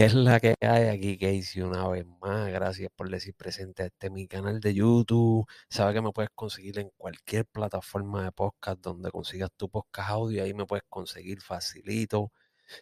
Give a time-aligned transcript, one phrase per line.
[0.00, 1.60] ¿Qué es la que hay aquí, Casey?
[1.60, 5.46] Una vez más, gracias por decir presente a este mi canal de YouTube.
[5.68, 10.42] Sabes que me puedes conseguir en cualquier plataforma de podcast donde consigas tu podcast audio.
[10.42, 12.32] Ahí me puedes conseguir facilito,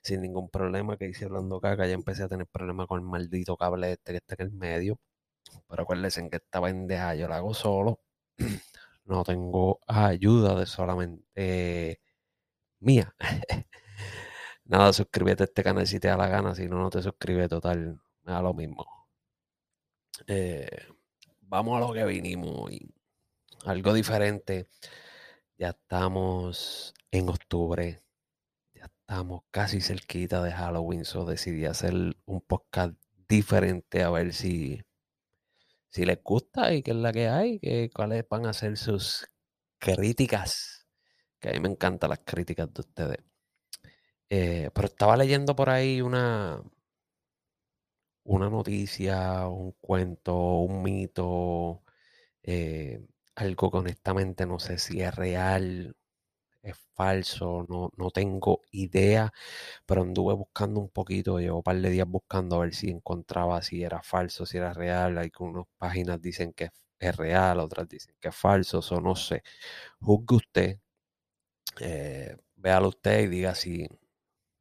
[0.00, 0.96] sin ningún problema.
[0.96, 4.19] Que hice hablando que ya empecé a tener problemas con el maldito cable este que
[4.19, 5.00] está en el medio.
[5.69, 8.00] Pero acuérdense que esta pendeja yo la hago solo.
[9.07, 12.00] No tengo ayuda de solamente
[12.80, 13.14] mía.
[14.79, 17.48] Nada, suscríbete a este canal si te da la gana, si no, no te suscribes,
[17.48, 18.86] total, me da lo mismo.
[20.29, 20.70] Eh,
[21.40, 22.70] vamos a lo que vinimos
[23.64, 24.68] Algo diferente.
[25.56, 28.04] Ya estamos en octubre.
[28.72, 31.04] Ya estamos casi cerquita de Halloween.
[31.04, 31.95] So decidí hacer
[32.25, 32.95] un podcast
[33.28, 34.81] diferente a ver si,
[35.89, 39.27] si les gusta y qué es la que hay, que, cuáles van a ser sus
[39.81, 40.86] críticas.
[41.41, 43.28] Que a mí me encantan las críticas de ustedes.
[44.31, 46.62] Eh, pero estaba leyendo por ahí una,
[48.25, 51.83] una noticia, un cuento, un mito,
[52.43, 53.01] eh,
[53.37, 55.97] algo que honestamente no sé si es real,
[56.62, 59.33] es falso, no, no tengo idea,
[59.87, 63.63] pero anduve buscando un poquito, llevo un par de días buscando a ver si encontraba
[63.63, 65.19] si era falso, si era real.
[65.19, 66.70] Algunas páginas dicen que
[67.01, 69.42] es real, otras dicen que es falso, o no sé.
[70.01, 70.81] Juzgue usted,
[71.81, 73.87] eh, véalo usted y diga si,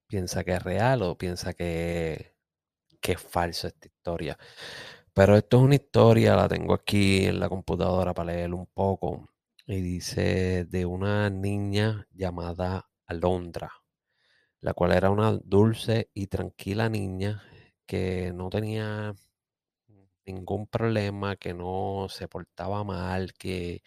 [0.07, 2.35] piensa que es real o piensa que,
[3.01, 4.37] que es falso esta historia.
[5.13, 9.29] Pero esto es una historia, la tengo aquí en la computadora para leer un poco.
[9.65, 13.71] Y dice de una niña llamada Alondra,
[14.61, 17.43] la cual era una dulce y tranquila niña
[17.85, 19.15] que no tenía
[20.27, 23.81] ningún problema, que no se portaba mal, que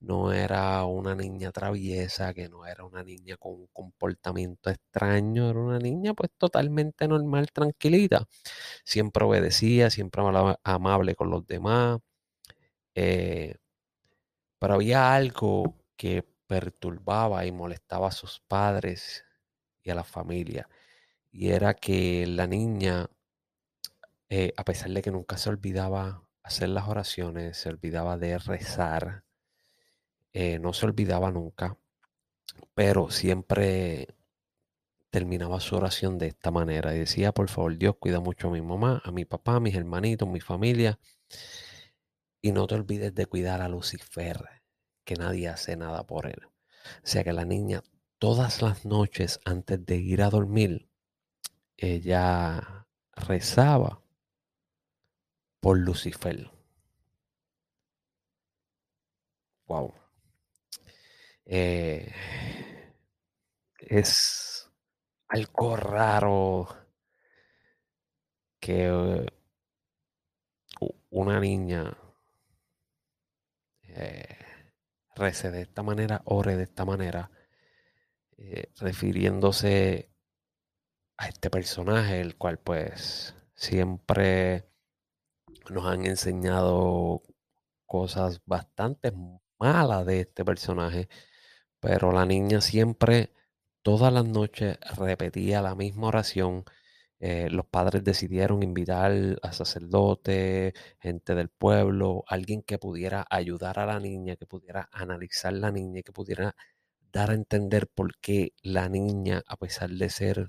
[0.00, 5.60] no era una niña traviesa, que no era una niña con un comportamiento extraño, era
[5.60, 8.26] una niña pues totalmente normal, tranquilita.
[8.84, 10.22] Siempre obedecía, siempre
[10.64, 12.00] amable con los demás.
[12.94, 13.56] Eh,
[14.58, 19.24] pero había algo que perturbaba y molestaba a sus padres
[19.82, 20.68] y a la familia.
[21.32, 23.08] Y era que la niña
[24.28, 29.24] eh, a pesar de que nunca se olvidaba hacer las oraciones, se olvidaba de rezar,
[30.32, 31.76] eh, no se olvidaba nunca,
[32.74, 34.08] pero siempre
[35.10, 38.62] terminaba su oración de esta manera y decía, por favor Dios, cuida mucho a mi
[38.62, 40.98] mamá, a mi papá, a mis hermanitos, a mi familia,
[42.42, 44.44] y no te olvides de cuidar a Lucifer,
[45.04, 46.40] que nadie hace nada por él.
[47.02, 47.82] O sea que la niña
[48.18, 50.88] todas las noches antes de ir a dormir,
[51.76, 54.02] ella rezaba
[55.66, 56.48] por Lucifer.
[59.66, 59.92] Wow.
[61.44, 62.08] Eh,
[63.80, 64.70] es
[65.26, 66.68] algo raro
[68.60, 69.26] que
[71.10, 71.98] una niña
[73.88, 74.38] eh,
[75.16, 77.28] rece de esta manera, ore de esta manera,
[78.36, 80.12] eh, refiriéndose
[81.16, 84.75] a este personaje, el cual pues siempre
[85.70, 87.22] nos han enseñado
[87.86, 89.12] cosas bastante
[89.58, 91.08] malas de este personaje,
[91.80, 93.32] pero la niña siempre,
[93.82, 96.64] todas las noches, repetía la misma oración.
[97.20, 99.12] Eh, los padres decidieron invitar
[99.42, 105.52] a sacerdote, gente del pueblo, alguien que pudiera ayudar a la niña, que pudiera analizar
[105.54, 106.54] la niña, que pudiera
[107.12, 110.48] dar a entender por qué la niña, a pesar de ser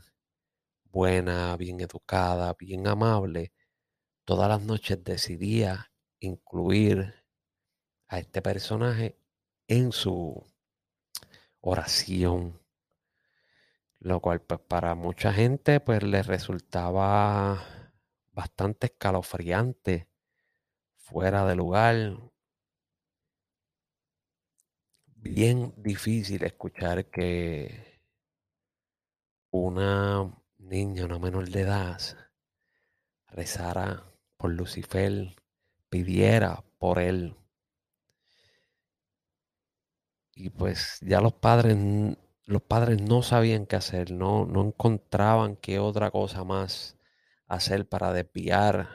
[0.92, 3.54] buena, bien educada, bien amable,
[4.28, 5.90] todas las noches decidía
[6.20, 7.24] incluir
[8.10, 9.18] a este personaje
[9.70, 10.46] en su
[11.62, 12.60] oración.
[14.00, 17.64] Lo cual pues para mucha gente pues le resultaba
[18.34, 20.10] bastante escalofriante,
[20.98, 22.18] fuera de lugar.
[25.06, 28.02] Bien difícil escuchar que
[29.52, 32.02] una niña, una menor de edad,
[33.28, 35.36] rezara por Lucifer,
[35.90, 37.36] pidiera por él.
[40.36, 41.76] Y pues ya los padres,
[42.46, 46.98] los padres no sabían qué hacer, no, no encontraban qué otra cosa más
[47.48, 48.90] hacer para desviar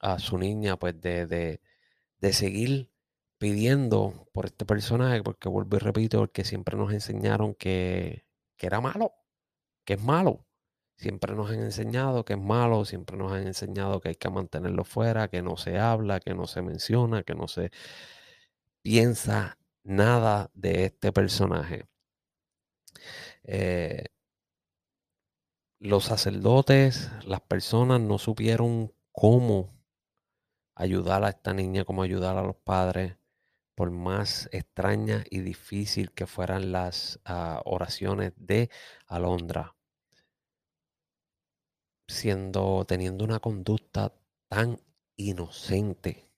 [0.00, 1.60] a su niña, pues de, de,
[2.20, 2.90] de seguir
[3.38, 8.26] pidiendo por este personaje, porque vuelvo y repito, porque siempre nos enseñaron que,
[8.56, 9.14] que era malo,
[9.84, 10.46] que es malo.
[11.00, 14.84] Siempre nos han enseñado que es malo, siempre nos han enseñado que hay que mantenerlo
[14.84, 17.70] fuera, que no se habla, que no se menciona, que no se
[18.82, 21.88] piensa nada de este personaje.
[23.44, 24.04] Eh,
[25.78, 29.72] los sacerdotes, las personas no supieron cómo
[30.74, 33.16] ayudar a esta niña, cómo ayudar a los padres,
[33.74, 38.68] por más extrañas y difícil que fueran las uh, oraciones de
[39.06, 39.74] Alondra,
[42.10, 44.12] siendo, teniendo una conducta
[44.48, 44.80] tan
[45.16, 46.28] inocente.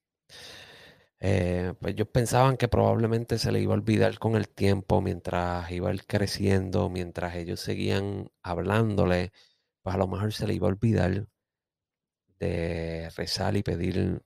[1.21, 5.71] Eh, pues ellos pensaban que probablemente se le iba a olvidar con el tiempo, mientras
[5.71, 9.33] iba a ir creciendo, mientras ellos seguían hablándole,
[9.83, 11.29] pues a lo mejor se le iba a olvidar
[12.41, 14.23] de rezar y pedir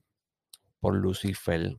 [0.81, 1.79] por Lucifer.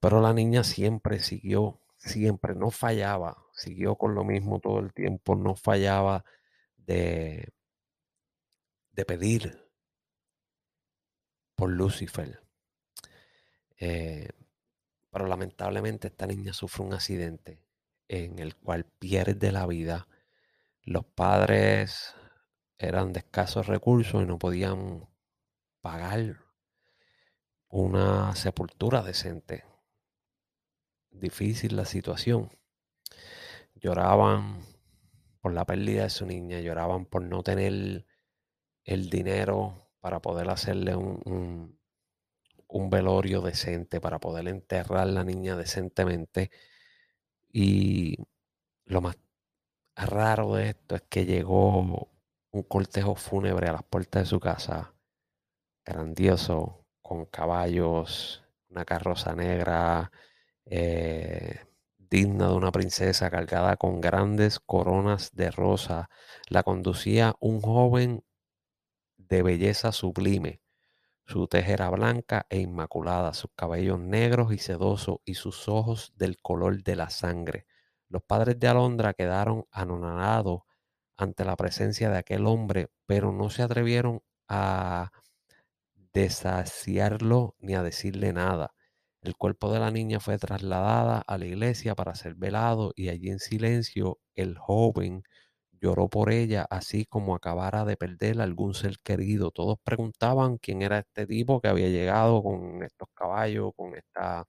[0.00, 5.34] Pero la niña siempre siguió, siempre, no fallaba, siguió con lo mismo todo el tiempo,
[5.36, 6.24] no fallaba
[6.76, 7.48] de,
[8.96, 9.70] de pedir
[11.54, 12.40] por Lucifer.
[13.78, 14.30] Eh,
[15.10, 17.62] pero lamentablemente esta niña sufre un accidente
[18.08, 20.08] en el cual pierde la vida.
[20.82, 22.14] Los padres
[22.78, 25.08] eran de escasos recursos y no podían
[25.80, 26.38] pagar
[27.68, 29.64] una sepultura decente.
[31.10, 32.50] Difícil la situación.
[33.74, 34.60] Lloraban
[35.40, 38.06] por la pérdida de su niña, lloraban por no tener
[38.86, 41.78] el dinero para poder hacerle un,
[42.68, 46.50] un, velorio decente, para poder enterrar a la niña decentemente.
[47.52, 48.16] Y
[48.86, 49.18] lo más
[49.96, 52.08] raro de esto es que llegó
[52.50, 54.94] un cortejo fúnebre a las puertas de su casa,
[55.84, 60.10] grandioso, con caballos, una carroza negra,
[60.66, 61.60] eh,
[61.98, 66.08] digna de una princesa cargada con grandes coronas de rosa.
[66.48, 68.24] La conducía un joven
[69.28, 70.60] de belleza sublime.
[71.26, 76.82] Su tejera blanca e inmaculada, sus cabellos negros y sedosos y sus ojos del color
[76.82, 77.66] de la sangre.
[78.08, 80.62] Los padres de Alondra quedaron anonadados
[81.16, 85.10] ante la presencia de aquel hombre, pero no se atrevieron a
[86.12, 88.74] desaciarlo ni a decirle nada.
[89.22, 93.30] El cuerpo de la niña fue trasladada a la iglesia para ser velado y allí
[93.30, 95.24] en silencio el joven
[95.80, 99.50] lloró por ella, así como acabara de perder algún ser querido.
[99.50, 104.44] Todos preguntaban quién era este tipo que había llegado con estos caballos, con esta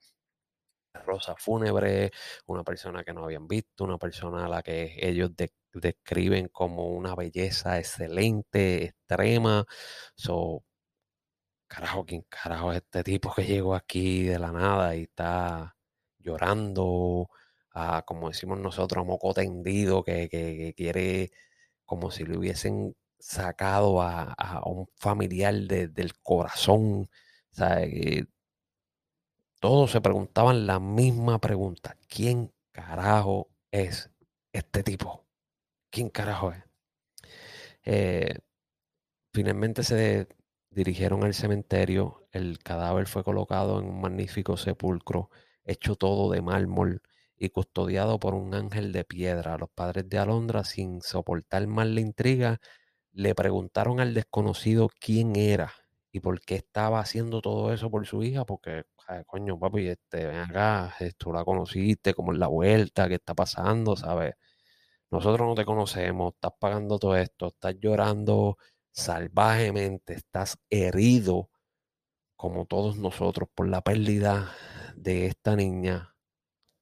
[1.05, 2.11] rosa fúnebre,
[2.47, 5.31] una persona que no habían visto, una persona a la que ellos
[5.73, 9.65] describen como una belleza excelente, extrema.
[10.15, 10.63] So,
[11.67, 15.75] carajo, ¿quién carajo es este tipo que llegó aquí de la nada y está
[16.19, 17.29] llorando,
[17.77, 21.31] a, como decimos nosotros, a moco tendido, que, quiere
[21.85, 24.35] como si le hubiesen sacado a,
[24.65, 27.09] un familiar del corazón?
[29.59, 31.97] todos se preguntaban la misma pregunta.
[32.07, 34.11] ¿Quién carajo es
[34.53, 35.25] este tipo?
[35.89, 36.63] ¿Quién carajo es?
[37.83, 38.39] Eh,
[39.33, 40.27] finalmente se
[40.69, 42.27] dirigieron al cementerio.
[42.31, 45.31] El cadáver fue colocado en un magnífico sepulcro,
[45.65, 47.01] hecho todo de mármol
[47.37, 49.57] y custodiado por un ángel de piedra.
[49.57, 52.59] Los padres de Alondra, sin soportar más la intriga,
[53.11, 55.73] le preguntaron al desconocido quién era
[56.11, 58.83] y por qué estaba haciendo todo eso por su hija, porque,
[59.25, 63.95] coño, papi, este, ven acá, tú la conociste, como en la vuelta, qué está pasando,
[63.95, 64.35] ¿sabes?
[65.11, 68.57] Nosotros no te conocemos, estás pagando todo esto, estás llorando
[68.91, 71.49] salvajemente, estás herido
[72.35, 74.51] como todos nosotros por la pérdida
[74.95, 76.16] de esta niña.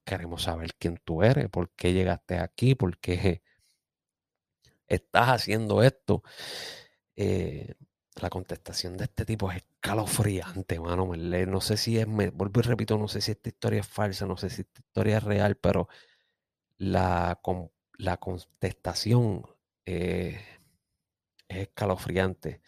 [0.06, 3.42] Queremos saber quién tú eres, por qué llegaste aquí, por qué
[4.86, 6.22] estás haciendo esto.
[7.16, 7.74] Eh,
[8.14, 11.10] la contestación de este tipo es escalofriante, mano.
[11.16, 14.26] No sé si es, me, vuelvo y repito, no sé si esta historia es falsa,
[14.26, 15.88] no sé si esta historia es real, pero
[16.78, 17.40] la,
[17.98, 19.44] la contestación
[19.86, 20.40] eh,
[21.48, 22.62] es escalofriante.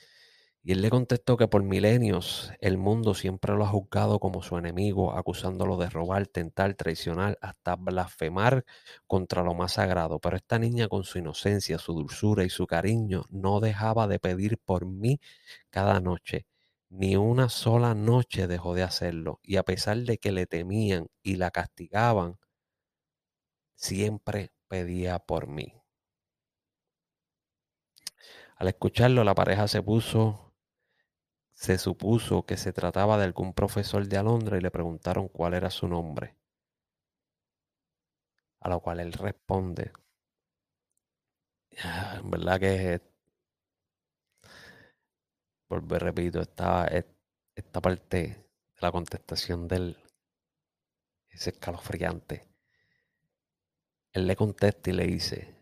[0.68, 4.58] Y él le contestó que por milenios el mundo siempre lo ha juzgado como su
[4.58, 8.66] enemigo, acusándolo de robar, tentar, traicionar, hasta blasfemar
[9.06, 10.18] contra lo más sagrado.
[10.18, 14.58] Pero esta niña con su inocencia, su dulzura y su cariño no dejaba de pedir
[14.58, 15.20] por mí
[15.70, 16.44] cada noche.
[16.90, 19.40] Ni una sola noche dejó de hacerlo.
[19.42, 22.36] Y a pesar de que le temían y la castigaban,
[23.74, 25.72] siempre pedía por mí.
[28.56, 30.47] Al escucharlo, la pareja se puso,
[31.58, 35.70] se supuso que se trataba de algún profesor de Alondra y le preguntaron cuál era
[35.70, 36.36] su nombre.
[38.60, 39.90] A lo cual él responde,
[41.72, 43.00] en verdad que,
[45.68, 48.46] volver, repito, esta, esta parte de
[48.80, 50.00] la contestación del
[51.28, 52.46] es escalofriante.
[54.12, 55.56] Él le contesta y le dice,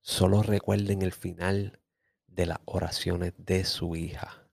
[0.00, 1.80] solo recuerden el final
[2.26, 4.47] de las oraciones de su hija,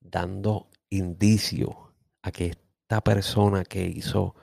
[0.00, 4.34] dando indicio a que esta persona que hizo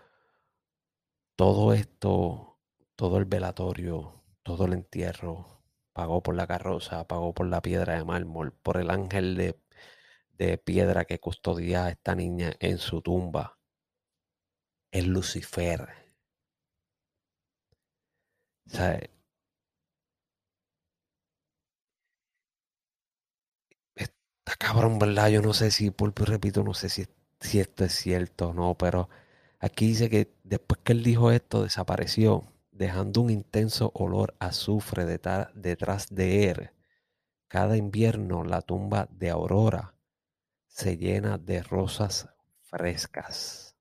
[1.35, 2.59] todo esto,
[2.95, 5.61] todo el velatorio, todo el entierro,
[5.93, 9.59] pagó por la carroza, pagó por la piedra de mármol, por el ángel de,
[10.37, 13.59] de piedra que custodia a esta niña en su tumba,
[14.91, 15.89] es Lucifer.
[24.47, 25.27] Está cabrón, ¿verdad?
[25.27, 27.05] Yo no sé si, por repito, no sé si,
[27.41, 29.09] si esto es cierto o no, pero
[29.59, 35.05] aquí dice que después que él dijo esto, desapareció, dejando un intenso olor a azufre
[35.05, 36.71] detrás de él.
[37.49, 39.95] Cada invierno la tumba de Aurora
[40.67, 42.29] se llena de rosas
[42.61, 43.75] frescas.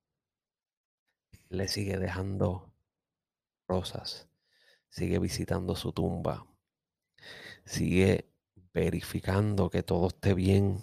[1.48, 2.72] Le sigue dejando
[3.68, 4.28] rosas,
[4.88, 6.44] sigue visitando su tumba,
[7.64, 8.35] sigue
[8.76, 10.78] verificando que todo esté bien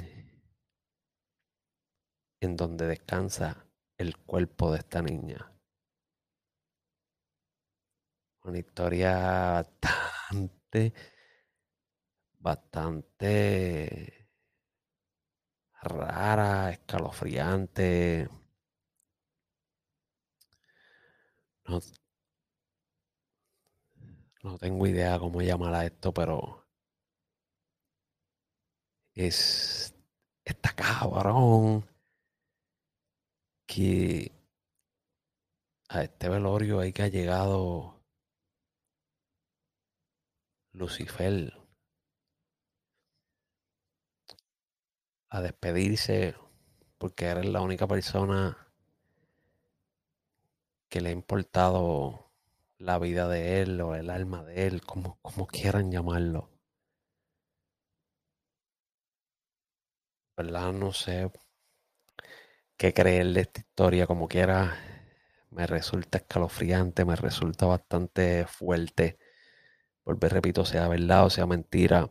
[2.41, 3.67] en donde descansa
[3.99, 5.51] el cuerpo de esta niña.
[8.45, 10.93] Una historia bastante,
[12.39, 14.27] bastante
[15.83, 18.27] rara, escalofriante.
[21.67, 21.79] No,
[24.43, 26.62] no tengo idea cómo llamará esto, pero
[29.15, 29.93] es
[30.45, 31.85] está cabrón
[33.65, 34.31] que
[35.89, 38.01] a este velorio hay que ha llegado
[40.73, 41.53] Lucifer
[45.29, 46.35] a despedirse
[46.97, 48.57] porque eres la única persona
[50.89, 52.31] que le ha importado
[52.77, 56.52] la vida de él o el alma de él, como, como quieran llamarlo.
[60.37, 60.73] ¿Verdad?
[60.73, 61.31] No sé
[62.77, 64.75] qué creer de esta historia, como quiera.
[65.51, 69.17] Me resulta escalofriante, me resulta bastante fuerte.
[70.05, 72.09] Volver, repito, sea verdad o sea mentira.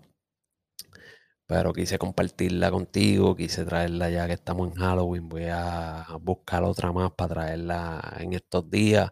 [1.46, 5.28] Pero quise compartirla contigo, quise traerla ya que estamos en Halloween.
[5.28, 9.10] Voy a buscar otra más para traerla en estos días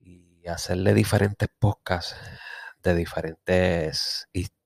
[0.00, 2.16] y hacerle diferentes podcasts
[2.82, 4.61] de diferentes historias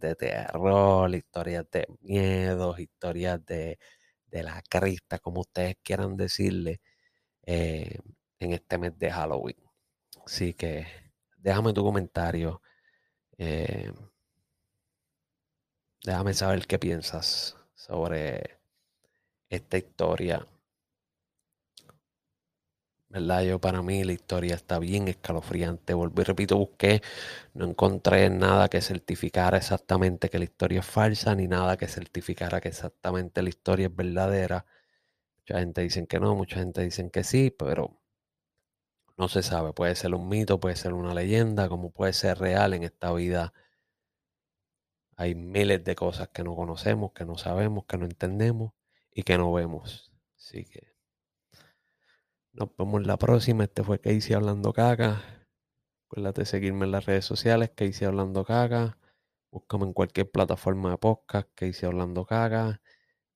[0.00, 3.78] de terror, historias de miedos, historias de,
[4.26, 6.80] de la crista, como ustedes quieran decirle,
[7.44, 7.98] eh,
[8.40, 9.56] en este mes de Halloween.
[10.26, 10.86] Así que
[11.38, 12.62] déjame tu comentario.
[13.38, 13.92] Eh,
[16.04, 18.60] déjame saber qué piensas sobre
[19.50, 20.46] esta historia.
[23.12, 23.42] ¿Verdad?
[23.44, 25.94] Yo para mí la historia está bien escalofriante.
[25.94, 27.00] Volví, repito, busqué,
[27.54, 32.60] no encontré nada que certificara exactamente que la historia es falsa, ni nada que certificara
[32.60, 34.66] que exactamente la historia es verdadera.
[35.38, 38.00] Mucha gente dice que no, mucha gente dice que sí, pero
[39.16, 39.72] no se sabe.
[39.72, 43.54] Puede ser un mito, puede ser una leyenda, como puede ser real en esta vida.
[45.16, 48.74] Hay miles de cosas que no conocemos, que no sabemos, que no entendemos
[49.10, 50.12] y que no vemos.
[50.36, 50.91] Así que
[52.52, 53.64] nos vemos la próxima.
[53.64, 55.22] Este fue Casey Hablando Caca.
[56.08, 58.98] Acuérdate de seguirme en las redes sociales, Casey Hablando Caca.
[59.50, 62.80] Búscame en cualquier plataforma de podcast, Casey Hablando Caca.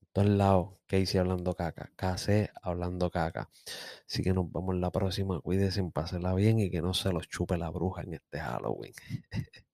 [0.01, 1.93] En todos lados, Casey Hablando Caca.
[1.97, 3.51] KC Hablando Caca.
[4.09, 5.41] Así que nos vemos la próxima.
[5.41, 8.93] Cuídense, pásenla bien y que no se los chupe la bruja en este Halloween.